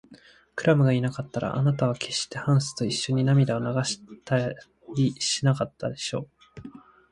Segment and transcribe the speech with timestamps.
[0.55, 4.49] クラムがいなかったら、あなたはけっしてハンスといっしょに涙を流した
[4.97, 6.21] りしなかったでしょ
[6.57, 6.61] う。